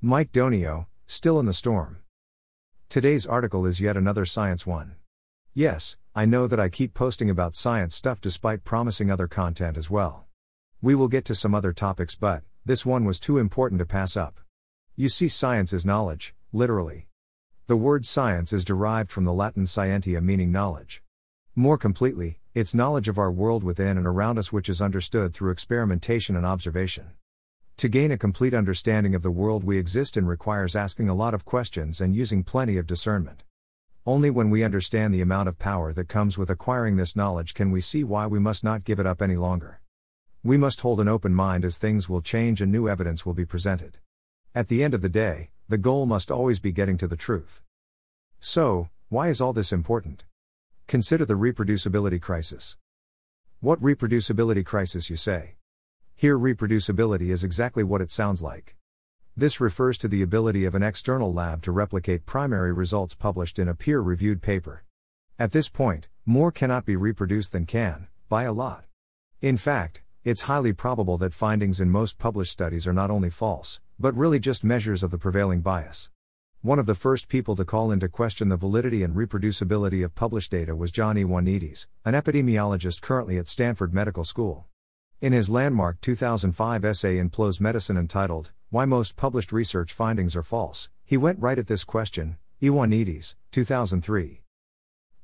Mike 0.00 0.30
Donio, 0.30 0.86
still 1.08 1.40
in 1.40 1.46
the 1.46 1.52
storm. 1.52 1.98
Today's 2.88 3.26
article 3.26 3.66
is 3.66 3.80
yet 3.80 3.96
another 3.96 4.24
science 4.24 4.64
one. 4.64 4.94
Yes, 5.54 5.96
I 6.14 6.24
know 6.24 6.46
that 6.46 6.60
I 6.60 6.68
keep 6.68 6.94
posting 6.94 7.28
about 7.28 7.56
science 7.56 7.96
stuff 7.96 8.20
despite 8.20 8.62
promising 8.62 9.10
other 9.10 9.26
content 9.26 9.76
as 9.76 9.90
well. 9.90 10.26
We 10.80 10.94
will 10.94 11.08
get 11.08 11.24
to 11.24 11.34
some 11.34 11.52
other 11.52 11.72
topics, 11.72 12.14
but 12.14 12.44
this 12.64 12.86
one 12.86 13.06
was 13.06 13.18
too 13.18 13.38
important 13.38 13.80
to 13.80 13.86
pass 13.86 14.16
up. 14.16 14.38
You 14.94 15.08
see, 15.08 15.26
science 15.26 15.72
is 15.72 15.84
knowledge, 15.84 16.32
literally. 16.52 17.08
The 17.66 17.76
word 17.76 18.06
science 18.06 18.52
is 18.52 18.64
derived 18.64 19.10
from 19.10 19.24
the 19.24 19.32
Latin 19.32 19.66
scientia 19.66 20.20
meaning 20.20 20.52
knowledge. 20.52 21.02
More 21.56 21.76
completely, 21.76 22.38
it's 22.54 22.72
knowledge 22.72 23.08
of 23.08 23.18
our 23.18 23.32
world 23.32 23.64
within 23.64 23.98
and 23.98 24.06
around 24.06 24.38
us 24.38 24.52
which 24.52 24.68
is 24.68 24.80
understood 24.80 25.34
through 25.34 25.50
experimentation 25.50 26.36
and 26.36 26.46
observation. 26.46 27.14
To 27.78 27.88
gain 27.88 28.10
a 28.10 28.18
complete 28.18 28.54
understanding 28.54 29.14
of 29.14 29.22
the 29.22 29.30
world 29.30 29.62
we 29.62 29.78
exist 29.78 30.16
in 30.16 30.26
requires 30.26 30.74
asking 30.74 31.08
a 31.08 31.14
lot 31.14 31.32
of 31.32 31.44
questions 31.44 32.00
and 32.00 32.12
using 32.12 32.42
plenty 32.42 32.76
of 32.76 32.88
discernment. 32.88 33.44
Only 34.04 34.30
when 34.30 34.50
we 34.50 34.64
understand 34.64 35.14
the 35.14 35.20
amount 35.20 35.48
of 35.48 35.60
power 35.60 35.92
that 35.92 36.08
comes 36.08 36.36
with 36.36 36.50
acquiring 36.50 36.96
this 36.96 37.14
knowledge 37.14 37.54
can 37.54 37.70
we 37.70 37.80
see 37.80 38.02
why 38.02 38.26
we 38.26 38.40
must 38.40 38.64
not 38.64 38.82
give 38.82 38.98
it 38.98 39.06
up 39.06 39.22
any 39.22 39.36
longer. 39.36 39.80
We 40.42 40.56
must 40.56 40.80
hold 40.80 40.98
an 40.98 41.06
open 41.06 41.32
mind 41.32 41.64
as 41.64 41.78
things 41.78 42.08
will 42.08 42.20
change 42.20 42.60
and 42.60 42.72
new 42.72 42.88
evidence 42.88 43.24
will 43.24 43.32
be 43.32 43.44
presented. 43.44 43.98
At 44.56 44.66
the 44.66 44.82
end 44.82 44.92
of 44.92 45.00
the 45.00 45.08
day, 45.08 45.50
the 45.68 45.78
goal 45.78 46.04
must 46.04 46.32
always 46.32 46.58
be 46.58 46.72
getting 46.72 46.98
to 46.98 47.06
the 47.06 47.16
truth. 47.16 47.62
So, 48.40 48.88
why 49.08 49.28
is 49.28 49.40
all 49.40 49.52
this 49.52 49.72
important? 49.72 50.24
Consider 50.88 51.24
the 51.24 51.34
reproducibility 51.34 52.20
crisis. 52.20 52.76
What 53.60 53.80
reproducibility 53.80 54.66
crisis, 54.66 55.08
you 55.08 55.16
say? 55.16 55.57
Here, 56.20 56.36
reproducibility 56.36 57.30
is 57.30 57.44
exactly 57.44 57.84
what 57.84 58.00
it 58.00 58.10
sounds 58.10 58.42
like. 58.42 58.74
This 59.36 59.60
refers 59.60 59.96
to 59.98 60.08
the 60.08 60.20
ability 60.20 60.64
of 60.64 60.74
an 60.74 60.82
external 60.82 61.32
lab 61.32 61.62
to 61.62 61.70
replicate 61.70 62.26
primary 62.26 62.72
results 62.72 63.14
published 63.14 63.56
in 63.56 63.68
a 63.68 63.74
peer 63.76 64.00
reviewed 64.00 64.42
paper. 64.42 64.82
At 65.38 65.52
this 65.52 65.68
point, 65.68 66.08
more 66.26 66.50
cannot 66.50 66.84
be 66.84 66.96
reproduced 66.96 67.52
than 67.52 67.66
can, 67.66 68.08
by 68.28 68.42
a 68.42 68.52
lot. 68.52 68.86
In 69.42 69.56
fact, 69.56 70.02
it's 70.24 70.50
highly 70.50 70.72
probable 70.72 71.18
that 71.18 71.34
findings 71.34 71.80
in 71.80 71.88
most 71.88 72.18
published 72.18 72.50
studies 72.50 72.88
are 72.88 72.92
not 72.92 73.12
only 73.12 73.30
false, 73.30 73.80
but 73.96 74.16
really 74.16 74.40
just 74.40 74.64
measures 74.64 75.04
of 75.04 75.12
the 75.12 75.18
prevailing 75.18 75.60
bias. 75.60 76.10
One 76.62 76.80
of 76.80 76.86
the 76.86 76.96
first 76.96 77.28
people 77.28 77.54
to 77.54 77.64
call 77.64 77.92
into 77.92 78.08
question 78.08 78.48
the 78.48 78.56
validity 78.56 79.04
and 79.04 79.14
reproducibility 79.14 80.04
of 80.04 80.16
published 80.16 80.50
data 80.50 80.74
was 80.74 80.90
John 80.90 81.14
Ioannidis, 81.14 81.86
an 82.04 82.14
epidemiologist 82.14 83.02
currently 83.02 83.38
at 83.38 83.46
Stanford 83.46 83.94
Medical 83.94 84.24
School. 84.24 84.66
In 85.20 85.32
his 85.32 85.50
landmark 85.50 86.00
2005 86.00 86.84
essay 86.84 87.18
in 87.18 87.28
PLOS 87.28 87.60
Medicine 87.60 87.96
entitled, 87.96 88.52
Why 88.70 88.84
Most 88.84 89.16
Published 89.16 89.50
Research 89.50 89.92
Findings 89.92 90.36
Are 90.36 90.44
False, 90.44 90.90
he 91.04 91.16
went 91.16 91.40
right 91.40 91.58
at 91.58 91.66
this 91.66 91.82
question. 91.82 92.36
Ioannidis, 92.62 93.34
2003. 93.50 94.42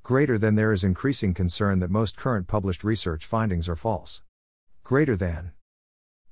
Greater 0.03 0.37
than 0.37 0.57
there 0.57 0.73
is 0.73 0.83
increasing 0.83 1.33
concern 1.33 1.79
that 1.79 1.93
most 1.93 2.17
current 2.17 2.49
published 2.49 2.83
research 2.83 3.25
findings 3.25 3.69
are 3.69 3.77
false. 3.77 4.21
Greater 4.83 5.15
than. 5.15 5.53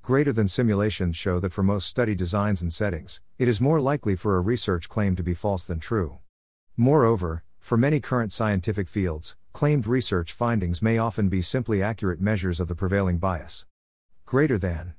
Greater 0.03 0.33
than 0.33 0.49
simulations 0.49 1.15
show 1.15 1.39
that 1.39 1.53
for 1.53 1.63
most 1.63 1.87
study 1.87 2.17
designs 2.17 2.63
and 2.63 2.73
settings, 2.73 3.21
it 3.39 3.47
is 3.47 3.61
more 3.61 3.81
likely 3.81 4.17
for 4.17 4.37
a 4.37 4.41
research 4.41 4.89
claim 4.89 5.15
to 5.15 5.23
be 5.23 5.35
false 5.35 5.69
than 5.69 5.79
true. 5.79 6.19
Moreover, 6.77 7.45
for 7.61 7.79
many 7.79 8.01
current 8.01 8.33
scientific 8.33 8.89
fields, 8.89 9.37
claimed 9.53 9.87
research 9.87 10.33
findings 10.33 10.81
may 10.83 10.99
often 10.99 11.29
be 11.29 11.43
simply 11.43 11.83
accurate 11.83 12.21
measures 12.21 12.61
of 12.61 12.69
the 12.69 12.75
prevailing 12.75 13.19
bias. 13.19 13.67
Greater 14.25 14.59
than. 14.59 14.95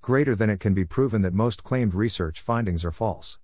Greater 0.00 0.34
than 0.34 0.50
it 0.50 0.60
can 0.60 0.74
be 0.74 0.84
proven 0.84 1.22
that 1.22 1.34
most 1.34 1.62
claimed 1.62 1.94
research 1.94 2.40
findings 2.40 2.84
are 2.84 2.90
false. 2.90 3.38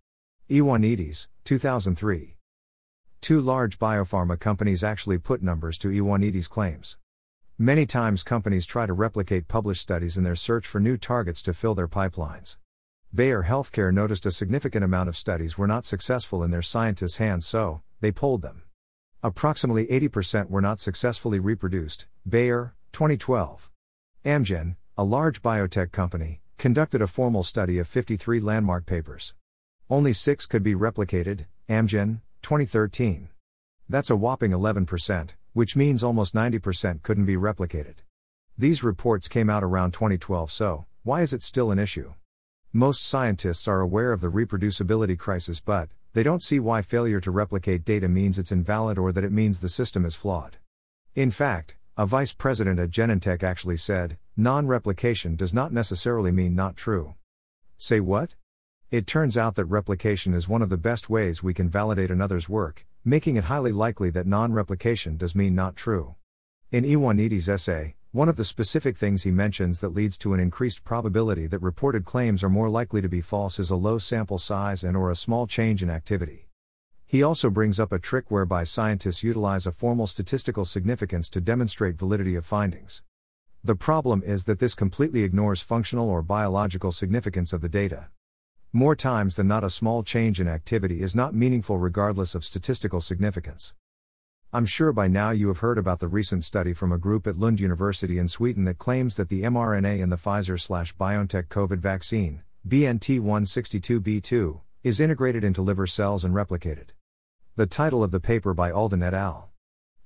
Ioannidis, 0.50 1.28
2003. 1.44 2.36
Two 3.20 3.40
large 3.40 3.78
biopharma 3.78 4.38
companies 4.38 4.84
actually 4.84 5.18
put 5.18 5.42
numbers 5.42 5.78
to 5.78 5.88
Ioannidis' 5.88 6.50
claims. 6.50 6.98
Many 7.58 7.86
times 7.86 8.22
companies 8.22 8.66
try 8.66 8.84
to 8.86 8.92
replicate 8.92 9.48
published 9.48 9.80
studies 9.80 10.18
in 10.18 10.24
their 10.24 10.36
search 10.36 10.66
for 10.66 10.80
new 10.80 10.96
targets 10.96 11.40
to 11.42 11.54
fill 11.54 11.74
their 11.74 11.88
pipelines. 11.88 12.58
Bayer 13.14 13.44
Healthcare 13.44 13.94
noticed 13.94 14.26
a 14.26 14.30
significant 14.30 14.84
amount 14.84 15.08
of 15.08 15.16
studies 15.16 15.56
were 15.56 15.66
not 15.66 15.86
successful 15.86 16.42
in 16.42 16.50
their 16.50 16.62
scientists' 16.62 17.16
hands, 17.16 17.46
so 17.46 17.82
they 18.00 18.12
pulled 18.12 18.42
them. 18.42 18.65
Approximately 19.26 19.88
80% 19.88 20.50
were 20.50 20.60
not 20.60 20.78
successfully 20.78 21.40
reproduced. 21.40 22.06
Bayer, 22.28 22.76
2012. 22.92 23.72
Amgen, 24.24 24.76
a 24.96 25.02
large 25.02 25.42
biotech 25.42 25.90
company, 25.90 26.42
conducted 26.58 27.02
a 27.02 27.08
formal 27.08 27.42
study 27.42 27.80
of 27.80 27.88
53 27.88 28.38
landmark 28.38 28.86
papers. 28.86 29.34
Only 29.90 30.12
six 30.12 30.46
could 30.46 30.62
be 30.62 30.76
replicated. 30.76 31.46
Amgen, 31.68 32.20
2013. 32.42 33.30
That's 33.88 34.10
a 34.10 34.14
whopping 34.14 34.52
11%, 34.52 35.30
which 35.54 35.74
means 35.74 36.04
almost 36.04 36.32
90% 36.32 37.02
couldn't 37.02 37.26
be 37.26 37.34
replicated. 37.34 37.96
These 38.56 38.84
reports 38.84 39.26
came 39.26 39.50
out 39.50 39.64
around 39.64 39.90
2012, 39.90 40.52
so 40.52 40.86
why 41.02 41.22
is 41.22 41.32
it 41.32 41.42
still 41.42 41.72
an 41.72 41.80
issue? 41.80 42.14
Most 42.72 43.04
scientists 43.04 43.66
are 43.66 43.80
aware 43.80 44.12
of 44.12 44.20
the 44.20 44.30
reproducibility 44.30 45.18
crisis, 45.18 45.58
but 45.58 45.88
they 46.16 46.22
don't 46.22 46.42
see 46.42 46.58
why 46.58 46.80
failure 46.80 47.20
to 47.20 47.30
replicate 47.30 47.84
data 47.84 48.08
means 48.08 48.38
it's 48.38 48.50
invalid 48.50 48.96
or 48.96 49.12
that 49.12 49.22
it 49.22 49.30
means 49.30 49.60
the 49.60 49.68
system 49.68 50.06
is 50.06 50.14
flawed. 50.14 50.56
In 51.14 51.30
fact, 51.30 51.76
a 51.94 52.06
vice 52.06 52.32
president 52.32 52.78
at 52.78 52.88
Genentech 52.88 53.42
actually 53.42 53.76
said, 53.76 54.16
non 54.34 54.66
replication 54.66 55.36
does 55.36 55.52
not 55.52 55.74
necessarily 55.74 56.32
mean 56.32 56.54
not 56.54 56.74
true. 56.74 57.16
Say 57.76 58.00
what? 58.00 58.34
It 58.90 59.06
turns 59.06 59.36
out 59.36 59.56
that 59.56 59.66
replication 59.66 60.32
is 60.32 60.48
one 60.48 60.62
of 60.62 60.70
the 60.70 60.78
best 60.78 61.10
ways 61.10 61.42
we 61.42 61.52
can 61.52 61.68
validate 61.68 62.10
another's 62.10 62.48
work, 62.48 62.86
making 63.04 63.36
it 63.36 63.44
highly 63.44 63.72
likely 63.72 64.08
that 64.08 64.26
non 64.26 64.54
replication 64.54 65.18
does 65.18 65.34
mean 65.34 65.54
not 65.54 65.76
true. 65.76 66.14
In 66.72 66.84
Ioannidis' 66.84 67.46
essay, 67.46 67.94
one 68.16 68.30
of 68.30 68.36
the 68.36 68.44
specific 68.46 68.96
things 68.96 69.24
he 69.24 69.30
mentions 69.30 69.82
that 69.82 69.92
leads 69.92 70.16
to 70.16 70.32
an 70.32 70.40
increased 70.40 70.82
probability 70.84 71.46
that 71.46 71.60
reported 71.60 72.06
claims 72.06 72.42
are 72.42 72.48
more 72.48 72.70
likely 72.70 73.02
to 73.02 73.10
be 73.10 73.20
false 73.20 73.58
is 73.58 73.68
a 73.68 73.76
low 73.76 73.98
sample 73.98 74.38
size 74.38 74.82
and 74.82 74.96
or 74.96 75.10
a 75.10 75.14
small 75.14 75.46
change 75.46 75.82
in 75.82 75.90
activity. 75.90 76.48
He 77.04 77.22
also 77.22 77.50
brings 77.50 77.78
up 77.78 77.92
a 77.92 77.98
trick 77.98 78.30
whereby 78.30 78.64
scientists 78.64 79.22
utilize 79.22 79.66
a 79.66 79.70
formal 79.70 80.06
statistical 80.06 80.64
significance 80.64 81.28
to 81.28 81.42
demonstrate 81.42 81.98
validity 81.98 82.36
of 82.36 82.46
findings. 82.46 83.02
The 83.62 83.76
problem 83.76 84.22
is 84.24 84.46
that 84.46 84.60
this 84.60 84.74
completely 84.74 85.22
ignores 85.22 85.60
functional 85.60 86.08
or 86.08 86.22
biological 86.22 86.92
significance 86.92 87.52
of 87.52 87.60
the 87.60 87.68
data. 87.68 88.06
More 88.72 88.96
times 88.96 89.36
than 89.36 89.46
not, 89.46 89.62
a 89.62 89.68
small 89.68 90.02
change 90.02 90.40
in 90.40 90.48
activity 90.48 91.02
is 91.02 91.14
not 91.14 91.34
meaningful 91.34 91.76
regardless 91.76 92.34
of 92.34 92.46
statistical 92.46 93.02
significance. 93.02 93.74
I'm 94.56 94.64
sure 94.64 94.90
by 94.90 95.06
now 95.06 95.32
you 95.32 95.48
have 95.48 95.58
heard 95.58 95.76
about 95.76 95.98
the 95.98 96.08
recent 96.08 96.42
study 96.42 96.72
from 96.72 96.90
a 96.90 96.96
group 96.96 97.26
at 97.26 97.38
Lund 97.38 97.60
University 97.60 98.16
in 98.16 98.26
Sweden 98.26 98.64
that 98.64 98.78
claims 98.78 99.16
that 99.16 99.28
the 99.28 99.42
mRNA 99.42 100.00
in 100.00 100.08
the 100.08 100.16
Pfizer/BioNTech 100.16 101.48
COVID 101.48 101.76
vaccine, 101.76 102.42
BNT162b2, 102.66 104.62
is 104.82 104.98
integrated 104.98 105.44
into 105.44 105.60
liver 105.60 105.86
cells 105.86 106.24
and 106.24 106.32
replicated. 106.34 106.92
The 107.56 107.66
title 107.66 108.02
of 108.02 108.12
the 108.12 108.18
paper 108.18 108.54
by 108.54 108.70
Alden 108.70 109.02
et 109.02 109.12
al. 109.12 109.50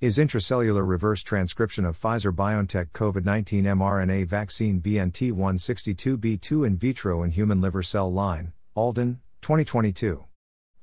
is 0.01 0.17
Intracellular 0.17 0.85
Reverse 0.85 1.23
Transcription 1.23 1.85
of 1.85 1.97
Pfizer 1.97 2.35
BioNTech 2.35 2.91
COVID 2.91 3.23
19 3.23 3.63
mRNA 3.63 4.27
Vaccine 4.27 4.81
BNT162b2 4.81 6.67
in 6.67 6.75
vitro 6.75 7.23
in 7.23 7.31
human 7.31 7.61
liver 7.61 7.83
cell 7.83 8.11
line, 8.11 8.51
Alden, 8.75 9.21
2022. 9.39 10.25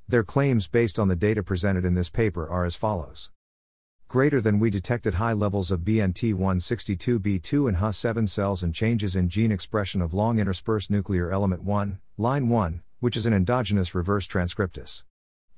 Their 0.09 0.25
claims 0.25 0.69
based 0.69 0.99
on 0.99 1.09
the 1.09 1.17
data 1.17 1.43
presented 1.43 1.85
in 1.85 1.93
this 1.93 2.09
paper 2.09 2.49
are 2.49 2.65
as 2.65 2.75
follows 2.75 3.31
greater 4.09 4.41
than 4.41 4.59
we 4.59 4.71
detected 4.71 5.15
high 5.17 5.35
levels 5.35 5.71
of 5.71 5.81
BNT162b2 5.81 7.69
in 7.69 7.77
Huh7 7.77 8.27
cells 8.27 8.63
and 8.63 8.75
changes 8.75 9.15
in 9.15 9.29
gene 9.29 9.53
expression 9.53 10.01
of 10.01 10.15
long 10.15 10.39
interspersed 10.39 10.91
nuclear 10.91 11.31
element 11.31 11.63
1, 11.63 11.99
line 12.17 12.49
1, 12.49 12.83
which 13.01 13.19
is 13.19 13.27
an 13.27 13.35
endogenous 13.35 13.95
reverse 13.95 14.27
transcriptase. 14.27 15.05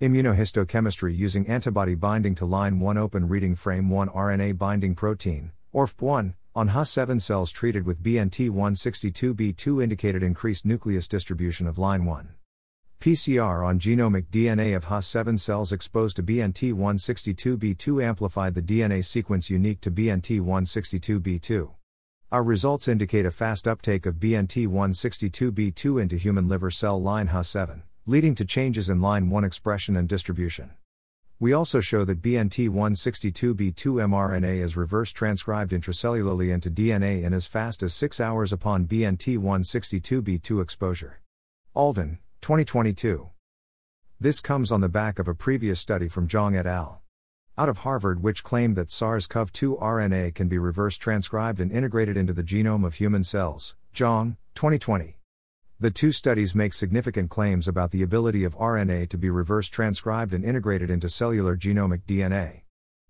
Immunohistochemistry 0.01 1.17
using 1.17 1.47
antibody 1.47 1.95
binding 1.95 2.35
to 2.35 2.45
line 2.45 2.81
1 2.81 2.99
open 2.99 3.29
reading 3.29 3.55
frame 3.55 3.89
1 3.89 4.09
RNA 4.09 4.59
binding 4.59 4.97
protein, 4.97 5.53
ORF1, 5.73 6.35
on 6.53 6.71
Huh7 6.71 7.21
cells 7.21 7.53
treated 7.53 7.87
with 7.87 8.03
BNT162b2 8.03 9.81
indicated 9.81 10.25
increased 10.25 10.67
nucleus 10.67 11.07
distribution 11.07 11.69
of 11.69 11.79
line 11.79 12.05
1. 12.05 12.35
PCR 13.01 13.67
on 13.67 13.81
genomic 13.81 14.27
DNA 14.27 14.77
of 14.77 14.85
Huh7 14.85 15.41
cells 15.41 15.73
exposed 15.73 16.17
to 16.17 16.23
BNT162b2 16.23 18.05
amplified 18.05 18.55
the 18.55 18.61
DNA 18.61 19.03
sequence 19.03 19.49
unique 19.49 19.81
to 19.81 19.91
BNT162b2. 19.91 21.71
Our 22.31 22.45
results 22.45 22.89
indicate 22.89 23.25
a 23.25 23.31
fast 23.31 23.67
uptake 23.67 24.05
of 24.05 24.17
BNT162b2 24.17 26.03
into 26.03 26.17
human 26.17 26.47
liver 26.47 26.71
cell 26.71 27.01
line 27.01 27.29
Huh7, 27.29 27.81
leading 28.05 28.35
to 28.35 28.45
changes 28.45 28.91
in 28.91 29.01
line 29.01 29.31
1 29.31 29.45
expression 29.45 29.97
and 29.97 30.07
distribution. 30.07 30.73
We 31.39 31.55
also 31.55 31.81
show 31.81 32.05
that 32.05 32.21
BNT162b2 32.21 33.75
mRNA 33.75 34.63
is 34.63 34.77
reverse 34.77 35.11
transcribed 35.11 35.73
intracellularly 35.73 36.53
into 36.53 36.71
DNA 36.71 37.23
in 37.23 37.33
as 37.33 37.47
fast 37.47 37.83
as 37.83 37.95
6 37.95 38.21
hours 38.21 38.53
upon 38.53 38.85
BNT162b2 38.85 40.63
exposure. 40.63 41.23
Alden, 41.73 42.19
2022. 42.41 43.29
This 44.19 44.41
comes 44.41 44.73
on 44.73 44.81
the 44.81 44.89
back 44.89 45.19
of 45.19 45.29
a 45.29 45.35
previous 45.35 45.79
study 45.79 46.09
from 46.09 46.27
Zhang 46.27 46.57
et 46.57 46.67
al. 46.67 47.03
Out 47.59 47.69
of 47.69 47.79
Harvard, 47.79 48.23
which 48.23 48.43
claimed 48.43 48.77
that 48.77 48.91
SARS 48.91 49.27
CoV 49.27 49.53
2 49.53 49.77
RNA 49.77 50.35
can 50.35 50.49
be 50.49 50.57
reverse 50.57 50.97
transcribed 50.97 51.61
and 51.61 51.71
integrated 51.71 52.17
into 52.17 52.33
the 52.33 52.43
genome 52.43 52.87
of 52.87 52.95
human 52.95 53.25
cells. 53.25 53.75
Zhang, 53.95 54.39
2020. 54.55 55.19
The 55.79 55.91
two 55.91 56.13
studies 56.13 56.55
make 56.55 56.73
significant 56.73 57.29
claims 57.29 57.69
about 57.69 57.91
the 57.91 58.03
ability 58.03 58.45
of 58.45 58.57
RNA 58.57 59.11
to 59.11 59.19
be 59.19 59.29
reverse 59.29 59.69
transcribed 59.69 60.33
and 60.33 60.43
integrated 60.43 60.89
into 60.89 61.11
cellular 61.11 61.59
genomic 61.59 62.05
DNA. 62.07 62.63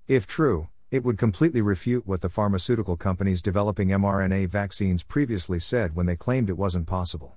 If 0.08 0.26
true, 0.26 0.68
it 0.90 1.04
would 1.04 1.18
completely 1.18 1.62
refute 1.62 2.04
what 2.04 2.20
the 2.20 2.28
pharmaceutical 2.28 2.96
companies 2.96 3.42
developing 3.42 3.90
mRNA 3.90 4.48
vaccines 4.48 5.04
previously 5.04 5.60
said 5.60 5.94
when 5.94 6.06
they 6.06 6.16
claimed 6.16 6.50
it 6.50 6.58
wasn't 6.58 6.88
possible. 6.88 7.36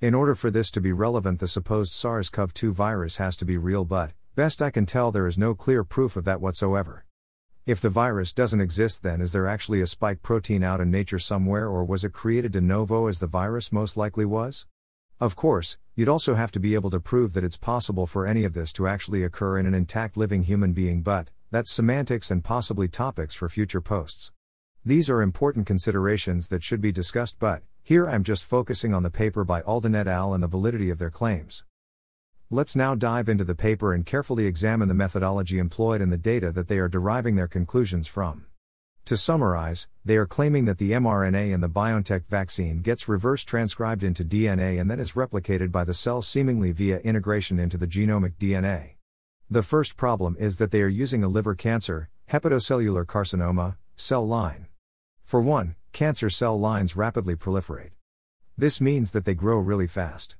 In 0.00 0.14
order 0.14 0.34
for 0.34 0.50
this 0.50 0.70
to 0.70 0.80
be 0.80 0.92
relevant, 0.92 1.40
the 1.40 1.46
supposed 1.46 1.92
SARS 1.92 2.30
CoV 2.30 2.54
2 2.54 2.72
virus 2.72 3.18
has 3.18 3.36
to 3.36 3.44
be 3.44 3.58
real, 3.58 3.84
but, 3.84 4.12
best 4.34 4.62
I 4.62 4.70
can 4.70 4.86
tell, 4.86 5.12
there 5.12 5.26
is 5.26 5.36
no 5.36 5.54
clear 5.54 5.84
proof 5.84 6.16
of 6.16 6.24
that 6.24 6.40
whatsoever. 6.40 7.04
If 7.66 7.82
the 7.82 7.90
virus 7.90 8.32
doesn't 8.32 8.62
exist, 8.62 9.02
then 9.02 9.20
is 9.20 9.32
there 9.32 9.46
actually 9.46 9.82
a 9.82 9.86
spike 9.86 10.22
protein 10.22 10.62
out 10.62 10.80
in 10.80 10.90
nature 10.90 11.18
somewhere, 11.18 11.68
or 11.68 11.84
was 11.84 12.02
it 12.02 12.14
created 12.14 12.52
de 12.52 12.62
novo 12.62 13.08
as 13.08 13.18
the 13.18 13.26
virus 13.26 13.72
most 13.72 13.98
likely 13.98 14.24
was? 14.24 14.64
Of 15.20 15.36
course, 15.36 15.76
you'd 15.94 16.08
also 16.08 16.34
have 16.34 16.52
to 16.52 16.60
be 16.60 16.74
able 16.74 16.88
to 16.92 16.98
prove 16.98 17.34
that 17.34 17.44
it's 17.44 17.58
possible 17.58 18.06
for 18.06 18.26
any 18.26 18.44
of 18.44 18.54
this 18.54 18.72
to 18.72 18.88
actually 18.88 19.22
occur 19.22 19.58
in 19.58 19.66
an 19.66 19.74
intact 19.74 20.16
living 20.16 20.44
human 20.44 20.72
being, 20.72 21.02
but 21.02 21.28
that's 21.50 21.70
semantics 21.70 22.30
and 22.30 22.42
possibly 22.42 22.88
topics 22.88 23.34
for 23.34 23.50
future 23.50 23.82
posts. 23.82 24.32
These 24.82 25.10
are 25.10 25.20
important 25.20 25.66
considerations 25.66 26.48
that 26.48 26.62
should 26.62 26.80
be 26.80 26.90
discussed, 26.90 27.38
but 27.38 27.62
here 27.82 28.08
I'm 28.08 28.24
just 28.24 28.42
focusing 28.42 28.94
on 28.94 29.02
the 29.02 29.10
paper 29.10 29.44
by 29.44 29.60
Alden 29.60 29.94
et 29.94 30.08
al. 30.08 30.32
and 30.32 30.42
the 30.42 30.48
validity 30.48 30.88
of 30.88 30.98
their 30.98 31.10
claims. 31.10 31.64
Let's 32.48 32.74
now 32.74 32.94
dive 32.94 33.28
into 33.28 33.44
the 33.44 33.54
paper 33.54 33.92
and 33.92 34.06
carefully 34.06 34.46
examine 34.46 34.88
the 34.88 34.94
methodology 34.94 35.58
employed 35.58 36.00
and 36.00 36.10
the 36.10 36.16
data 36.16 36.50
that 36.52 36.68
they 36.68 36.78
are 36.78 36.88
deriving 36.88 37.36
their 37.36 37.46
conclusions 37.46 38.08
from. 38.08 38.46
To 39.04 39.18
summarize, 39.18 39.86
they 40.02 40.16
are 40.16 40.24
claiming 40.24 40.64
that 40.64 40.78
the 40.78 40.92
mRNA 40.92 41.52
in 41.52 41.60
the 41.60 41.68
BioNTech 41.68 42.24
vaccine 42.30 42.80
gets 42.80 43.06
reverse 43.06 43.44
transcribed 43.44 44.02
into 44.02 44.24
DNA 44.24 44.80
and 44.80 44.90
then 44.90 44.98
is 44.98 45.12
replicated 45.12 45.70
by 45.70 45.84
the 45.84 45.92
cell 45.92 46.22
seemingly 46.22 46.72
via 46.72 47.00
integration 47.00 47.58
into 47.58 47.76
the 47.76 47.86
genomic 47.86 48.36
DNA. 48.38 48.94
The 49.50 49.62
first 49.62 49.98
problem 49.98 50.36
is 50.38 50.56
that 50.56 50.70
they 50.70 50.80
are 50.80 50.88
using 50.88 51.22
a 51.22 51.28
liver 51.28 51.54
cancer, 51.54 52.08
hepatocellular 52.30 53.04
carcinoma, 53.04 53.76
cell 53.94 54.26
line. 54.26 54.68
For 55.30 55.40
one, 55.40 55.76
cancer 55.92 56.28
cell 56.28 56.58
lines 56.58 56.96
rapidly 56.96 57.36
proliferate. 57.36 57.92
This 58.58 58.80
means 58.80 59.12
that 59.12 59.24
they 59.24 59.34
grow 59.34 59.60
really 59.60 59.86
fast. 59.86 60.34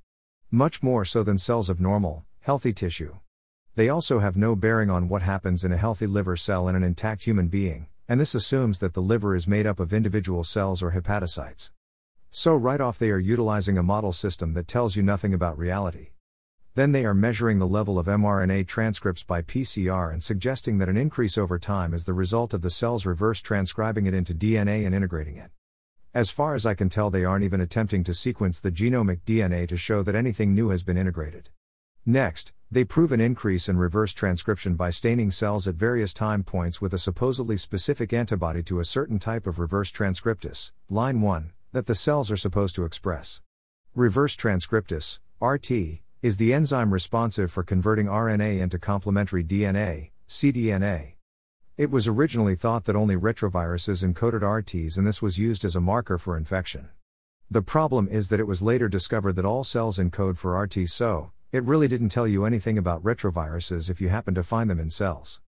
Much 0.50 0.82
more 0.82 1.04
so 1.04 1.22
than 1.22 1.38
cells 1.38 1.70
of 1.70 1.80
normal, 1.80 2.24
healthy 2.40 2.72
tissue. 2.72 3.14
They 3.76 3.88
also 3.88 4.18
have 4.18 4.36
no 4.36 4.56
bearing 4.56 4.90
on 4.90 5.08
what 5.08 5.22
happens 5.22 5.62
in 5.62 5.70
a 5.70 5.76
healthy 5.76 6.08
liver 6.08 6.36
cell 6.36 6.66
in 6.66 6.74
an 6.74 6.82
intact 6.82 7.22
human 7.22 7.46
being, 7.46 7.86
and 8.08 8.20
this 8.20 8.34
assumes 8.34 8.80
that 8.80 8.94
the 8.94 9.00
liver 9.00 9.36
is 9.36 9.46
made 9.46 9.64
up 9.64 9.78
of 9.78 9.92
individual 9.92 10.42
cells 10.42 10.82
or 10.82 10.90
hepatocytes. 10.90 11.70
So, 12.32 12.56
right 12.56 12.80
off, 12.80 12.98
they 12.98 13.10
are 13.10 13.20
utilizing 13.20 13.78
a 13.78 13.84
model 13.84 14.10
system 14.10 14.54
that 14.54 14.66
tells 14.66 14.96
you 14.96 15.04
nothing 15.04 15.32
about 15.32 15.56
reality. 15.56 16.08
Then 16.74 16.92
they 16.92 17.04
are 17.04 17.14
measuring 17.14 17.58
the 17.58 17.66
level 17.66 17.98
of 17.98 18.06
mRNA 18.06 18.68
transcripts 18.68 19.24
by 19.24 19.42
PCR 19.42 20.12
and 20.12 20.22
suggesting 20.22 20.78
that 20.78 20.88
an 20.88 20.96
increase 20.96 21.36
over 21.36 21.58
time 21.58 21.92
is 21.92 22.04
the 22.04 22.12
result 22.12 22.54
of 22.54 22.62
the 22.62 22.70
cells 22.70 23.04
reverse 23.04 23.40
transcribing 23.40 24.06
it 24.06 24.14
into 24.14 24.34
DNA 24.34 24.86
and 24.86 24.94
integrating 24.94 25.36
it. 25.36 25.50
As 26.14 26.30
far 26.30 26.54
as 26.54 26.66
I 26.66 26.74
can 26.74 26.88
tell, 26.88 27.10
they 27.10 27.24
aren't 27.24 27.44
even 27.44 27.60
attempting 27.60 28.04
to 28.04 28.14
sequence 28.14 28.60
the 28.60 28.70
genomic 28.70 29.20
DNA 29.26 29.66
to 29.68 29.76
show 29.76 30.02
that 30.04 30.14
anything 30.14 30.54
new 30.54 30.68
has 30.70 30.84
been 30.84 30.96
integrated. 30.96 31.50
Next, 32.06 32.52
they 32.70 32.84
prove 32.84 33.10
an 33.10 33.20
increase 33.20 33.68
in 33.68 33.76
reverse 33.76 34.12
transcription 34.12 34.74
by 34.76 34.90
staining 34.90 35.32
cells 35.32 35.66
at 35.66 35.74
various 35.74 36.14
time 36.14 36.44
points 36.44 36.80
with 36.80 36.94
a 36.94 36.98
supposedly 36.98 37.56
specific 37.56 38.12
antibody 38.12 38.62
to 38.62 38.78
a 38.78 38.84
certain 38.84 39.18
type 39.18 39.48
of 39.48 39.58
reverse 39.58 39.90
transcriptase, 39.90 40.70
line 40.88 41.20
1, 41.20 41.52
that 41.72 41.86
the 41.86 41.96
cells 41.96 42.30
are 42.30 42.36
supposed 42.36 42.76
to 42.76 42.84
express. 42.84 43.40
Reverse 43.94 44.36
transcriptase, 44.36 45.18
RT, 45.40 46.00
is 46.22 46.36
the 46.36 46.52
enzyme 46.52 46.92
responsive 46.92 47.50
for 47.50 47.62
converting 47.62 48.04
RNA 48.04 48.60
into 48.60 48.78
complementary 48.78 49.42
DNA, 49.42 50.10
cDNA. 50.28 51.14
It 51.78 51.90
was 51.90 52.06
originally 52.06 52.54
thought 52.56 52.84
that 52.84 52.94
only 52.94 53.16
retroviruses 53.16 54.04
encoded 54.04 54.42
RTs 54.42 54.98
and 54.98 55.06
this 55.06 55.22
was 55.22 55.38
used 55.38 55.64
as 55.64 55.74
a 55.74 55.80
marker 55.80 56.18
for 56.18 56.36
infection. 56.36 56.90
The 57.50 57.62
problem 57.62 58.06
is 58.06 58.28
that 58.28 58.38
it 58.38 58.46
was 58.46 58.60
later 58.60 58.86
discovered 58.86 59.32
that 59.36 59.46
all 59.46 59.64
cells 59.64 59.98
encode 59.98 60.36
for 60.36 60.60
RT 60.60 60.90
so, 60.90 61.32
it 61.52 61.64
really 61.64 61.88
didn't 61.88 62.10
tell 62.10 62.28
you 62.28 62.44
anything 62.44 62.76
about 62.76 63.02
retroviruses 63.02 63.88
if 63.88 63.98
you 63.98 64.10
happen 64.10 64.34
to 64.34 64.42
find 64.42 64.68
them 64.68 64.78
in 64.78 64.90
cells. 64.90 65.40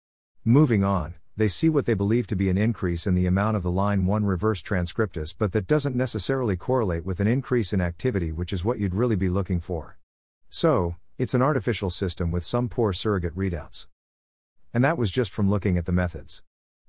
Moving 0.44 0.84
on, 0.84 1.16
they 1.36 1.48
see 1.48 1.68
what 1.68 1.86
they 1.86 1.94
believe 1.94 2.28
to 2.28 2.36
be 2.36 2.48
an 2.48 2.56
increase 2.56 3.08
in 3.08 3.16
the 3.16 3.26
amount 3.26 3.56
of 3.56 3.64
the 3.64 3.72
line 3.72 4.06
1 4.06 4.24
reverse 4.24 4.62
transcriptase, 4.62 5.34
but 5.36 5.50
that 5.50 5.66
doesn't 5.66 5.96
necessarily 5.96 6.54
correlate 6.54 7.04
with 7.04 7.18
an 7.18 7.26
increase 7.26 7.72
in 7.72 7.80
activity, 7.80 8.30
which 8.30 8.52
is 8.52 8.64
what 8.64 8.78
you'd 8.78 8.94
really 8.94 9.16
be 9.16 9.28
looking 9.28 9.58
for. 9.58 9.96
So, 10.52 10.96
it's 11.16 11.32
an 11.32 11.42
artificial 11.42 11.90
system 11.90 12.32
with 12.32 12.44
some 12.44 12.68
poor 12.68 12.92
surrogate 12.92 13.36
readouts. 13.36 13.86
And 14.74 14.82
that 14.82 14.98
was 14.98 15.12
just 15.12 15.30
from 15.30 15.48
looking 15.48 15.78
at 15.78 15.86
the 15.86 15.92
methods. 15.92 16.42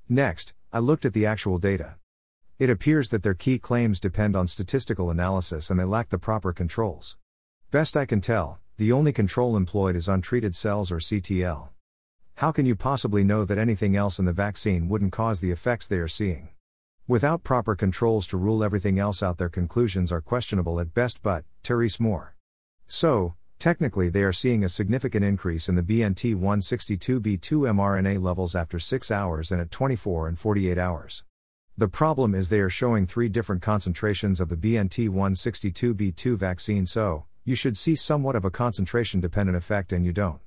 Next, 0.10 0.54
I 0.74 0.80
looked 0.80 1.06
at 1.06 1.14
the 1.14 1.28
actual 1.28 1.60
data. 1.60 1.96
It 2.58 2.72
appears 2.72 3.10
that 3.10 3.22
their 3.22 3.36
key 3.36 3.60
claims 3.60 4.00
depend 4.00 4.36
on 4.36 4.48
statistical 4.48 5.12
analysis 5.12 5.70
and 5.70 5.80
they 5.80 5.84
lack 5.84 6.10
the 6.10 6.18
proper 6.18 6.54
controls. 6.54 7.18
Best 7.70 7.96
I 7.96 8.08
can 8.08 8.20
tell, 8.20 8.60
the 8.78 8.92
only 8.92 9.14
control 9.14 9.56
employed 9.56 9.96
is 9.96 10.10
untreated 10.10 10.56
cells 10.56 10.92
or 10.92 10.98
CTL. 10.98 11.70
How 12.38 12.52
can 12.52 12.66
you 12.66 12.76
possibly 12.76 13.24
know 13.24 13.46
that 13.46 13.60
anything 13.60 13.96
else 13.96 14.18
in 14.18 14.26
the 14.26 14.34
vaccine 14.34 14.90
wouldn't 14.90 15.12
cause 15.12 15.40
the 15.40 15.52
effects 15.52 15.88
they 15.88 15.98
are 15.98 16.08
seeing? 16.08 16.50
Without 17.08 17.44
proper 17.44 17.76
controls 17.76 18.26
to 18.28 18.38
rule 18.38 18.64
everything 18.64 18.98
else 18.98 19.22
out, 19.22 19.38
their 19.38 19.50
conclusions 19.50 20.12
are 20.12 20.22
questionable 20.22 20.80
at 20.80 20.96
best, 20.96 21.22
but, 21.22 21.46
there's 21.64 22.00
more. 22.00 22.36
So, 22.88 23.36
technically, 23.62 24.10
they 24.10 24.24
are 24.24 24.34
seeing 24.34 24.64
a 24.64 24.70
significant 24.70 25.24
increase 25.24 25.70
in 25.70 25.76
the 25.76 25.84
BNT 25.84 26.36
162b2 26.36 27.40
mRNA 27.40 28.22
levels 28.22 28.56
after 28.56 28.80
6 28.80 29.12
hours 29.12 29.52
and 29.52 29.62
at 29.62 29.70
24 29.70 30.28
and 30.28 30.40
48 30.40 30.78
hours. 30.78 31.24
The 31.78 31.88
problem 31.88 32.36
is 32.36 32.50
they 32.50 32.60
are 32.60 32.70
showing 32.70 33.06
three 33.06 33.30
different 33.30 33.62
concentrations 33.62 34.42
of 34.42 34.50
the 34.50 34.58
BNT 34.58 35.10
162b2 35.10 36.36
vaccine, 36.36 36.86
so, 36.86 37.26
you 37.46 37.56
should 37.56 37.78
see 37.78 37.96
somewhat 37.96 38.36
of 38.36 38.44
a 38.44 38.52
concentration 38.52 39.22
dependent 39.22 39.56
effect 39.56 39.94
and 39.94 40.06
you 40.06 40.12
don't. 40.12 40.42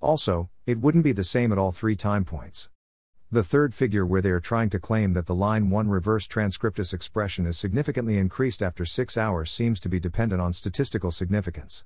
Also, 0.00 0.48
it 0.64 0.78
wouldn't 0.78 1.04
be 1.04 1.12
the 1.12 1.24
same 1.24 1.52
at 1.52 1.58
all 1.58 1.72
three 1.72 1.96
time 1.96 2.24
points. 2.24 2.70
The 3.30 3.42
third 3.42 3.74
figure, 3.74 4.06
where 4.06 4.22
they 4.22 4.30
are 4.30 4.40
trying 4.40 4.70
to 4.70 4.78
claim 4.78 5.14
that 5.14 5.26
the 5.26 5.34
line 5.34 5.68
1 5.68 5.88
reverse 5.88 6.28
transcriptase 6.28 6.94
expression 6.94 7.44
is 7.44 7.58
significantly 7.58 8.18
increased 8.18 8.62
after 8.62 8.84
6 8.84 9.18
hours, 9.18 9.50
seems 9.50 9.80
to 9.80 9.88
be 9.88 9.98
dependent 9.98 10.40
on 10.40 10.52
statistical 10.52 11.10
significance. 11.10 11.84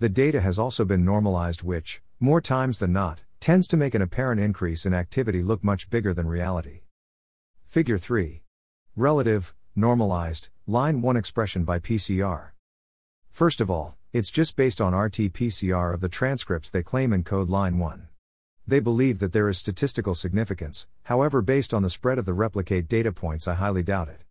The 0.00 0.08
data 0.08 0.40
has 0.40 0.58
also 0.58 0.84
been 0.84 1.04
normalized, 1.04 1.62
which, 1.62 2.02
more 2.18 2.40
times 2.40 2.80
than 2.80 2.92
not, 2.92 3.22
tends 3.38 3.68
to 3.68 3.76
make 3.76 3.94
an 3.94 4.02
apparent 4.02 4.40
increase 4.40 4.84
in 4.84 4.92
activity 4.92 5.40
look 5.40 5.62
much 5.62 5.88
bigger 5.88 6.12
than 6.12 6.26
reality. 6.26 6.80
Figure 7.64 7.96
3. 7.96 8.42
Relative, 8.96 9.54
normalized, 9.76 10.48
line 10.66 11.00
1 11.00 11.16
expression 11.16 11.62
by 11.62 11.78
PCR. 11.78 12.50
First 13.30 13.60
of 13.60 13.70
all, 13.70 13.96
it's 14.12 14.32
just 14.32 14.56
based 14.56 14.80
on 14.80 14.94
RT 14.94 15.32
PCR 15.32 15.94
of 15.94 16.00
the 16.00 16.08
transcripts 16.08 16.70
they 16.70 16.82
claim 16.82 17.10
encode 17.10 17.48
line 17.48 17.78
1. 17.78 18.08
They 18.66 18.80
believe 18.80 19.20
that 19.20 19.32
there 19.32 19.48
is 19.48 19.58
statistical 19.58 20.14
significance, 20.14 20.88
however, 21.04 21.40
based 21.40 21.72
on 21.72 21.82
the 21.82 21.90
spread 21.90 22.18
of 22.18 22.24
the 22.24 22.32
replicate 22.32 22.88
data 22.88 23.12
points, 23.12 23.46
I 23.46 23.54
highly 23.54 23.84
doubt 23.84 24.08
it. 24.08 24.22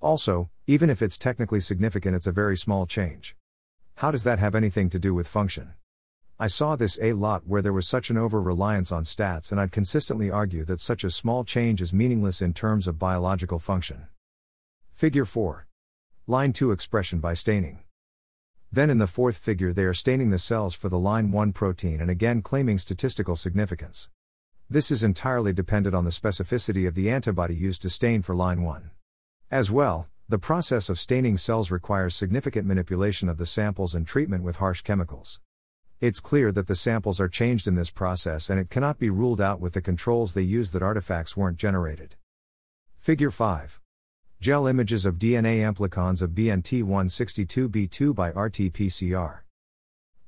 Also, 0.00 0.50
even 0.66 0.90
if 0.90 1.00
it's 1.00 1.16
technically 1.16 1.60
significant, 1.60 2.16
it's 2.16 2.26
a 2.26 2.32
very 2.32 2.56
small 2.56 2.86
change. 2.86 3.34
How 4.00 4.10
does 4.10 4.24
that 4.24 4.38
have 4.38 4.54
anything 4.54 4.90
to 4.90 4.98
do 4.98 5.14
with 5.14 5.26
function? 5.26 5.72
I 6.38 6.48
saw 6.48 6.76
this 6.76 6.98
a 7.00 7.14
lot 7.14 7.46
where 7.46 7.62
there 7.62 7.72
was 7.72 7.88
such 7.88 8.10
an 8.10 8.18
over 8.18 8.42
reliance 8.42 8.92
on 8.92 9.04
stats, 9.04 9.50
and 9.50 9.58
I'd 9.58 9.72
consistently 9.72 10.30
argue 10.30 10.66
that 10.66 10.82
such 10.82 11.02
a 11.02 11.10
small 11.10 11.44
change 11.44 11.80
is 11.80 11.94
meaningless 11.94 12.42
in 12.42 12.52
terms 12.52 12.86
of 12.86 12.98
biological 12.98 13.58
function. 13.58 14.08
Figure 14.92 15.24
4. 15.24 15.66
Line 16.26 16.52
2 16.52 16.72
expression 16.72 17.20
by 17.20 17.32
staining. 17.32 17.84
Then 18.70 18.90
in 18.90 18.98
the 18.98 19.06
fourth 19.06 19.38
figure, 19.38 19.72
they 19.72 19.84
are 19.84 19.94
staining 19.94 20.28
the 20.28 20.38
cells 20.38 20.74
for 20.74 20.90
the 20.90 20.98
line 20.98 21.30
1 21.32 21.54
protein 21.54 21.98
and 22.02 22.10
again 22.10 22.42
claiming 22.42 22.76
statistical 22.76 23.34
significance. 23.34 24.10
This 24.68 24.90
is 24.90 25.02
entirely 25.02 25.54
dependent 25.54 25.94
on 25.94 26.04
the 26.04 26.10
specificity 26.10 26.86
of 26.86 26.96
the 26.96 27.08
antibody 27.08 27.54
used 27.54 27.80
to 27.80 27.88
stain 27.88 28.20
for 28.20 28.34
line 28.34 28.60
1. 28.60 28.90
As 29.50 29.70
well, 29.70 30.08
the 30.28 30.38
process 30.38 30.88
of 30.88 30.98
staining 30.98 31.36
cells 31.36 31.70
requires 31.70 32.12
significant 32.12 32.66
manipulation 32.66 33.28
of 33.28 33.38
the 33.38 33.46
samples 33.46 33.94
and 33.94 34.08
treatment 34.08 34.42
with 34.42 34.56
harsh 34.56 34.82
chemicals. 34.82 35.38
It's 36.00 36.18
clear 36.18 36.50
that 36.50 36.66
the 36.66 36.74
samples 36.74 37.20
are 37.20 37.28
changed 37.28 37.68
in 37.68 37.76
this 37.76 37.92
process 37.92 38.50
and 38.50 38.58
it 38.58 38.68
cannot 38.68 38.98
be 38.98 39.08
ruled 39.08 39.40
out 39.40 39.60
with 39.60 39.74
the 39.74 39.80
controls 39.80 40.34
they 40.34 40.42
use 40.42 40.72
that 40.72 40.82
artifacts 40.82 41.36
weren't 41.36 41.58
generated. 41.58 42.16
Figure 42.98 43.30
5. 43.30 43.80
Gel 44.40 44.66
images 44.66 45.06
of 45.06 45.14
DNA 45.14 45.60
amplicons 45.60 46.20
of 46.20 46.30
BNT162b2 46.30 48.12
by 48.12 48.30
RT 48.30 48.72
PCR. 48.72 49.42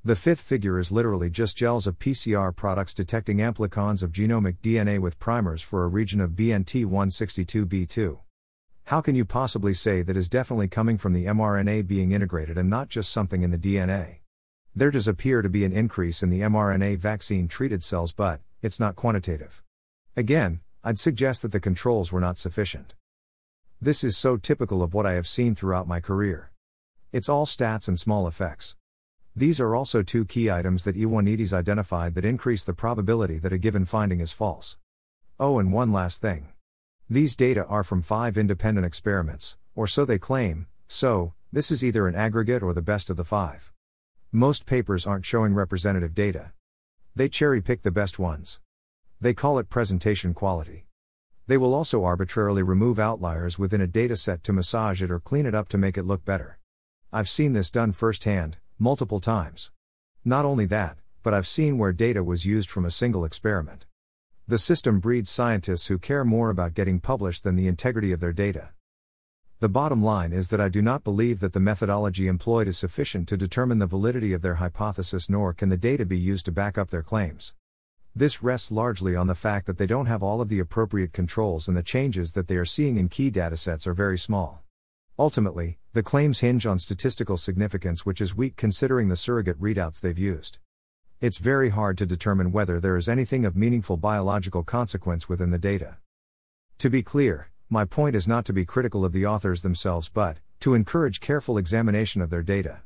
The 0.05 0.15
fifth 0.15 0.39
figure 0.39 0.79
is 0.79 0.93
literally 0.93 1.29
just 1.29 1.57
gels 1.57 1.87
of 1.87 1.99
PCR 1.99 2.55
products 2.55 2.93
detecting 2.93 3.39
amplicons 3.39 4.01
of 4.01 4.13
genomic 4.13 4.59
DNA 4.61 4.97
with 4.97 5.19
primers 5.19 5.61
for 5.61 5.83
a 5.83 5.89
region 5.89 6.21
of 6.21 6.31
BNT162b2. 6.31 8.19
How 8.89 9.01
can 9.01 9.13
you 9.13 9.23
possibly 9.23 9.75
say 9.75 10.01
that 10.01 10.17
is 10.17 10.27
definitely 10.27 10.67
coming 10.67 10.97
from 10.97 11.13
the 11.13 11.25
mRNA 11.25 11.85
being 11.85 12.11
integrated 12.11 12.57
and 12.57 12.71
not 12.71 12.89
just 12.89 13.11
something 13.11 13.43
in 13.43 13.51
the 13.51 13.57
DNA? 13.59 14.21
There 14.73 14.89
does 14.89 15.07
appear 15.07 15.43
to 15.43 15.47
be 15.47 15.63
an 15.63 15.71
increase 15.71 16.23
in 16.23 16.31
the 16.31 16.39
mRNA 16.39 16.97
vaccine 16.97 17.47
treated 17.47 17.83
cells, 17.83 18.11
but 18.11 18.41
it's 18.63 18.79
not 18.79 18.95
quantitative. 18.95 19.61
Again, 20.17 20.61
I'd 20.83 20.97
suggest 20.97 21.43
that 21.43 21.51
the 21.51 21.59
controls 21.59 22.11
were 22.11 22.19
not 22.19 22.39
sufficient. 22.39 22.95
This 23.79 24.03
is 24.03 24.17
so 24.17 24.37
typical 24.37 24.81
of 24.81 24.95
what 24.95 25.05
I 25.05 25.13
have 25.13 25.27
seen 25.27 25.53
throughout 25.53 25.87
my 25.87 25.99
career. 25.99 26.51
It's 27.11 27.29
all 27.29 27.45
stats 27.45 27.87
and 27.87 27.99
small 27.99 28.27
effects. 28.27 28.75
These 29.35 29.59
are 29.59 29.75
also 29.75 30.01
two 30.01 30.25
key 30.25 30.49
items 30.49 30.83
that 30.85 30.97
Ioannidis 30.97 31.53
identified 31.53 32.15
that 32.15 32.25
increase 32.25 32.63
the 32.63 32.73
probability 32.73 33.37
that 33.37 33.53
a 33.53 33.59
given 33.59 33.85
finding 33.85 34.19
is 34.19 34.31
false. 34.31 34.79
Oh, 35.39 35.59
and 35.59 35.71
one 35.71 35.93
last 35.93 36.21
thing. 36.21 36.53
These 37.11 37.35
data 37.35 37.65
are 37.65 37.83
from 37.83 38.03
five 38.03 38.37
independent 38.37 38.85
experiments, 38.85 39.57
or 39.73 39.87
so 39.87 40.05
they 40.05 40.19
claim, 40.19 40.67
so, 40.87 41.33
this 41.51 41.71
is 41.71 41.83
either 41.83 42.07
an 42.07 42.13
aggregate 42.13 42.61
or 42.61 42.71
the 42.71 42.83
best 42.83 43.09
of 43.09 43.17
the 43.17 43.25
five. 43.25 43.71
Most 44.31 44.67
papers 44.67 45.07
aren't 45.07 45.25
showing 45.25 45.55
representative 45.55 46.13
data. 46.13 46.51
They 47.15 47.27
cherry 47.27 47.61
pick 47.61 47.81
the 47.81 47.89
best 47.89 48.19
ones. 48.19 48.61
They 49.19 49.33
call 49.33 49.57
it 49.57 49.71
presentation 49.71 50.35
quality. 50.35 50.85
They 51.47 51.57
will 51.57 51.73
also 51.73 52.03
arbitrarily 52.03 52.61
remove 52.61 52.99
outliers 52.99 53.57
within 53.57 53.81
a 53.81 53.87
dataset 53.87 54.43
to 54.43 54.53
massage 54.53 55.01
it 55.01 55.09
or 55.09 55.19
clean 55.19 55.47
it 55.47 55.55
up 55.55 55.67
to 55.69 55.79
make 55.79 55.97
it 55.97 56.05
look 56.05 56.23
better. 56.23 56.59
I've 57.11 57.27
seen 57.27 57.53
this 57.53 57.71
done 57.71 57.91
firsthand, 57.91 58.57
multiple 58.77 59.19
times. 59.19 59.71
Not 60.23 60.45
only 60.45 60.65
that, 60.67 60.99
but 61.23 61.33
I've 61.33 61.47
seen 61.47 61.79
where 61.79 61.91
data 61.91 62.23
was 62.23 62.45
used 62.45 62.69
from 62.69 62.85
a 62.85 62.91
single 62.91 63.25
experiment. 63.25 63.87
The 64.49 64.57
system 64.57 64.99
breeds 64.99 65.29
scientists 65.29 65.85
who 65.89 65.99
care 65.99 66.25
more 66.25 66.49
about 66.49 66.73
getting 66.73 66.99
published 66.99 67.43
than 67.43 67.55
the 67.55 67.67
integrity 67.67 68.11
of 68.11 68.19
their 68.19 68.33
data. 68.33 68.69
The 69.59 69.69
bottom 69.69 70.01
line 70.01 70.33
is 70.33 70.49
that 70.49 70.59
I 70.59 70.69
do 70.69 70.81
not 70.81 71.03
believe 71.03 71.39
that 71.41 71.53
the 71.53 71.59
methodology 71.59 72.25
employed 72.25 72.67
is 72.67 72.75
sufficient 72.75 73.27
to 73.27 73.37
determine 73.37 73.77
the 73.77 73.85
validity 73.85 74.33
of 74.33 74.41
their 74.41 74.55
hypothesis, 74.55 75.29
nor 75.29 75.53
can 75.53 75.69
the 75.69 75.77
data 75.77 76.03
be 76.03 76.17
used 76.17 76.47
to 76.47 76.51
back 76.51 76.79
up 76.79 76.89
their 76.89 77.03
claims. 77.03 77.53
This 78.15 78.41
rests 78.41 78.71
largely 78.71 79.15
on 79.15 79.27
the 79.27 79.35
fact 79.35 79.67
that 79.67 79.77
they 79.77 79.85
don't 79.85 80.07
have 80.07 80.23
all 80.23 80.41
of 80.41 80.49
the 80.49 80.57
appropriate 80.57 81.13
controls 81.13 81.67
and 81.67 81.77
the 81.77 81.83
changes 81.83 82.31
that 82.31 82.47
they 82.47 82.55
are 82.55 82.65
seeing 82.65 82.97
in 82.97 83.07
key 83.07 83.29
datasets 83.29 83.85
are 83.85 83.93
very 83.93 84.17
small. 84.17 84.63
Ultimately, 85.19 85.77
the 85.93 86.01
claims 86.01 86.39
hinge 86.39 86.65
on 86.65 86.79
statistical 86.79 87.37
significance, 87.37 88.03
which 88.03 88.19
is 88.19 88.35
weak 88.35 88.55
considering 88.55 89.09
the 89.09 89.15
surrogate 89.15 89.61
readouts 89.61 90.01
they've 90.01 90.17
used 90.17 90.57
it's 91.21 91.37
very 91.37 91.69
hard 91.69 91.97
to 91.97 92.05
determine 92.05 92.53
whether 92.53 92.79
there 92.79 92.95
is 92.95 93.09
anything 93.09 93.45
of 93.45 93.53
meaningful 93.53 93.97
biological 93.97 94.63
consequence 94.63 95.27
within 95.27 95.51
the 95.51 95.57
data. 95.57 95.97
To 96.77 96.89
be 96.89 97.03
clear, 97.03 97.49
my 97.69 97.83
point 97.83 98.15
is 98.15 98.25
not 98.25 98.45
to 98.45 98.53
be 98.53 98.63
critical 98.63 99.03
of 99.03 99.11
the 99.11 99.25
authors 99.25 99.61
themselves 99.61 100.07
but 100.07 100.37
to 100.61 100.73
encourage 100.73 101.19
careful 101.19 101.57
examination 101.57 102.21
of 102.21 102.29
their 102.29 102.41
data. 102.41 102.83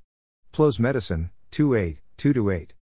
PLOS 0.53 0.79
Medicine, 0.79 1.31
28, 1.51 2.03
2 2.19 2.51
8 2.51 2.76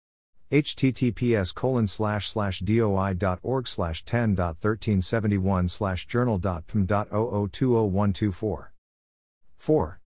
https 0.51 1.55
colon 1.55 1.87
slash 1.87 2.29
slash 2.29 2.59
doi.org 2.59 3.67
slash 3.67 4.03
10.1371 4.03 5.69
slash 5.69 6.05
journal.pm.00200124. 6.07 8.67
4. 9.57 9.99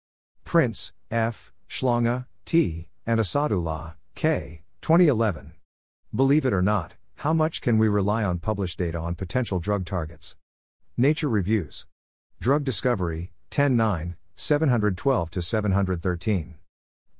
Prinz, 0.43 0.91
F., 1.09 1.53
Schlange, 1.69 2.25
T., 2.43 2.89
and 3.05 3.19
Asadullah, 3.19 3.95
K., 4.15 4.63
2011. 4.81 5.53
Believe 6.13 6.45
it 6.45 6.53
or 6.53 6.61
not, 6.61 6.95
how 7.17 7.33
much 7.33 7.61
can 7.61 7.77
we 7.77 7.87
rely 7.87 8.23
on 8.23 8.39
published 8.39 8.79
data 8.79 8.97
on 8.99 9.15
potential 9.15 9.59
drug 9.59 9.85
targets? 9.85 10.35
Nature 10.97 11.29
Reviews. 11.29 11.85
Drug 12.39 12.63
Discovery, 12.65 13.31
10 13.49 13.75
9, 13.77 14.15
712 14.35 15.43
713 15.43 16.55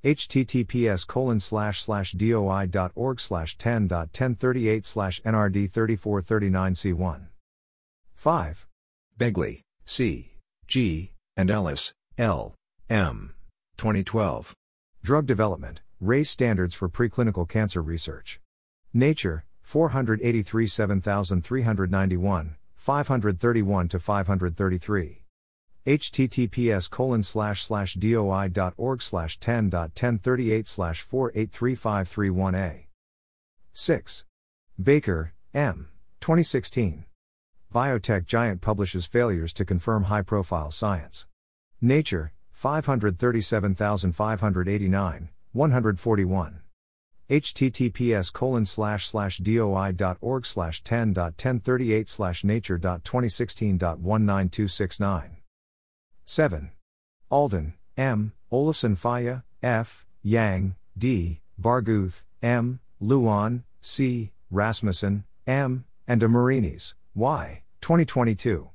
https 0.03 1.07
colon 1.07 1.39
slash 1.39 1.81
slash 1.81 2.11
doi.org 2.13 3.19
slash 3.19 3.57
10.1038 3.57 4.85
slash 4.85 5.21
nrd 5.21 5.71
3439 5.71 6.73
c1 6.73 7.21
5 8.15 8.67
begley 9.17 9.61
c 9.85 10.31
g 10.67 11.11
and 11.37 11.49
ellis 11.49 11.93
l 12.17 12.53
m. 12.89 13.33
2012 13.77 14.53
drug 15.03 15.25
development 15.25 15.81
race 15.99 16.29
standards 16.29 16.75
for 16.75 16.89
preclinical 16.89 17.47
cancer 17.47 17.81
research. 17.81 18.39
Nature 18.93 19.45
483 19.61 20.67
7391 20.67 22.55
531 22.75 23.87
to 23.87 23.99
533 23.99 25.22
https 25.85 26.89
colon 26.89 27.21
slash 27.23 27.61
slash 27.63 27.93
doi.org 27.95 29.01
slash 29.01 29.37
10.1038 29.39 30.67
slash 30.67 31.05
483531a. 31.05 32.85
6. 33.73 34.25
Baker, 34.81 35.33
M. 35.53 35.89
2016. 36.21 37.03
Biotech 37.73 38.25
giant 38.25 38.61
publishes 38.61 39.05
failures 39.05 39.51
to 39.53 39.65
confirm 39.65 40.03
high 40.03 40.21
profile 40.21 40.71
science. 40.71 41.27
Nature, 41.81 42.31
537,589, 42.51 45.29
141. 45.51 46.61
https 47.29 48.31
colon 48.31 48.65
slash 48.65 49.05
slash 49.07 49.39
doi.org 49.39 50.45
slash 50.45 50.81
10.1038 50.83 52.07
slash 52.07 52.45
nature.2016.19269 52.45 55.42
7. 56.25 56.71
Alden, 57.29 57.73
M., 57.97 58.33
Olofsson 58.51 58.97
Falla, 58.97 59.43
F., 59.61 60.05
Yang, 60.21 60.75
D., 60.97 61.41
Barghouth, 61.59 62.23
M., 62.41 62.79
Luan, 62.99 63.63
C., 63.81 64.31
Rasmussen, 64.49 65.25
M., 65.45 65.85
and 66.07 66.19
de 66.19 66.27
Y., 67.15 67.63
2022. 67.81 68.69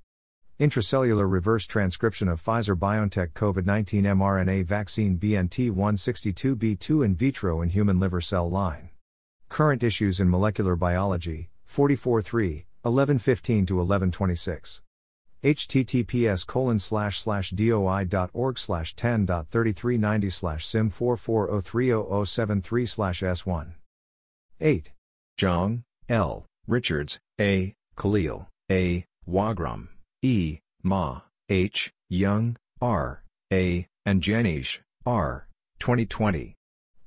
Intracellular 0.60 1.30
reverse 1.30 1.66
transcription 1.66 2.28
of 2.28 2.42
Pfizer 2.42 2.76
BioNTech 2.76 3.32
COVID 3.32 3.64
19 3.64 4.04
mRNA 4.04 4.64
vaccine 4.64 5.16
BNT 5.16 5.70
162b2 5.70 7.04
in 7.04 7.14
vitro 7.14 7.62
in 7.62 7.68
human 7.68 8.00
liver 8.00 8.20
cell 8.20 8.50
line. 8.50 8.90
Current 9.48 9.82
issues 9.82 10.20
in 10.20 10.28
molecular 10.28 10.74
biology 10.74 11.48
44 11.64 12.22
3, 12.22 12.64
1115 12.82 13.66
to 13.66 13.74
1126 13.76 14.82
https 15.42 16.46
colon 16.46 16.78
slash 16.78 17.20
slash 17.20 17.50
doi.org 17.50 18.58
slash 18.58 18.94
10.3390 18.96 20.32
slash 20.32 20.66
sim 20.66 20.90
4403073 20.90 22.88
slash 22.88 23.20
s1 23.20 23.72
8 24.60 24.92
Zhang, 25.38 25.84
L, 26.08 26.46
Richards, 26.66 27.20
A, 27.40 27.74
Khalil, 27.96 28.48
A, 28.70 29.04
Wogram, 29.28 29.88
E, 30.20 30.58
Ma, 30.82 31.20
H, 31.48 31.92
Young, 32.10 32.56
R, 32.80 33.22
A, 33.52 33.86
and 34.04 34.20
Jaenisch, 34.20 34.80
R, 35.06 35.46
2020. 35.78 36.56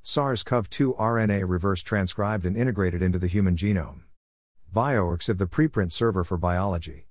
SARS 0.01 0.43
CoV 0.43 0.69
2 0.69 0.93
RNA 0.93 1.47
reverse 1.47 1.83
transcribed 1.83 2.45
and 2.45 2.55
integrated 2.55 3.01
into 3.01 3.19
the 3.19 3.27
human 3.27 3.55
genome. 3.55 4.01
bioRxiv 4.73 5.37
the 5.37 5.45
preprint 5.45 5.91
server 5.91 6.23
for 6.23 6.37
biology 6.37 7.05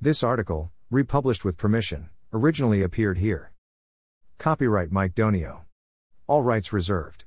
This 0.02 0.24
article, 0.24 0.72
republished 0.90 1.46
with 1.46 1.58
permission, 1.58 2.10
originally 2.34 2.82
appeared 2.82 3.20
here. 3.20 3.52
Copyright 4.40 4.92
Mike 4.92 5.14
Donio. 5.14 5.66
All 6.26 6.42
rights 6.42 6.74
reserved 6.74 7.26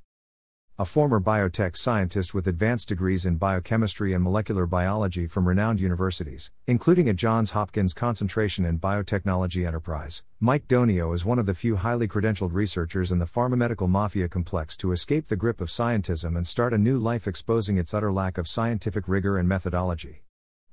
a 0.76 0.84
former 0.84 1.20
biotech 1.20 1.76
scientist 1.76 2.34
with 2.34 2.48
advanced 2.48 2.88
degrees 2.88 3.24
in 3.24 3.36
biochemistry 3.36 4.12
and 4.12 4.24
molecular 4.24 4.66
biology 4.66 5.24
from 5.28 5.46
renowned 5.46 5.78
universities, 5.78 6.50
including 6.66 7.08
a 7.08 7.14
Johns 7.14 7.52
Hopkins 7.52 7.94
concentration 7.94 8.64
in 8.64 8.80
biotechnology 8.80 9.64
enterprise. 9.64 10.24
Mike 10.40 10.66
Donio 10.66 11.14
is 11.14 11.24
one 11.24 11.38
of 11.38 11.46
the 11.46 11.54
few 11.54 11.76
highly 11.76 12.08
credentialed 12.08 12.52
researchers 12.52 13.12
in 13.12 13.20
the 13.20 13.24
pharmamedical 13.24 13.88
mafia 13.88 14.28
complex 14.28 14.76
to 14.76 14.90
escape 14.90 15.28
the 15.28 15.36
grip 15.36 15.60
of 15.60 15.68
scientism 15.68 16.36
and 16.36 16.44
start 16.44 16.72
a 16.72 16.78
new 16.78 16.98
life 16.98 17.28
exposing 17.28 17.78
its 17.78 17.94
utter 17.94 18.12
lack 18.12 18.36
of 18.36 18.48
scientific 18.48 19.06
rigor 19.06 19.38
and 19.38 19.48
methodology. 19.48 20.24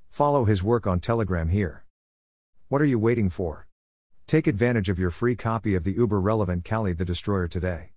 Follow 0.10 0.46
his 0.46 0.64
work 0.64 0.88
on 0.88 1.00
Telegram 1.00 1.50
here. 1.50 1.86
What 2.70 2.82
are 2.82 2.86
you 2.86 2.98
waiting 2.98 3.30
for? 3.30 3.68
Take 4.26 4.48
advantage 4.48 4.90
of 4.90 4.98
your 4.98 5.12
free 5.12 5.36
copy 5.36 5.76
of 5.76 5.84
the 5.84 5.94
uber 5.94 6.20
relevant 6.20 6.66
Kali 6.66 6.94
the 6.94 7.06
Destroyer 7.06 7.48
today. 7.48 7.91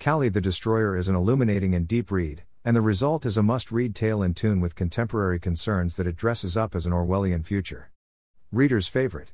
Kali 0.00 0.30
the 0.30 0.40
Destroyer 0.40 0.96
is 0.96 1.08
an 1.08 1.14
illuminating 1.14 1.74
and 1.74 1.86
deep 1.86 2.10
read, 2.10 2.44
and 2.64 2.74
the 2.74 2.80
result 2.80 3.26
is 3.26 3.36
a 3.36 3.42
must 3.42 3.70
read 3.70 3.94
tale 3.94 4.22
in 4.22 4.32
tune 4.32 4.58
with 4.58 4.74
contemporary 4.74 5.38
concerns 5.38 5.96
that 5.96 6.06
it 6.06 6.16
dresses 6.16 6.56
up 6.56 6.74
as 6.74 6.86
an 6.86 6.92
Orwellian 6.92 7.44
future. 7.44 7.90
Reader's 8.50 8.88
favorite. 8.88 9.28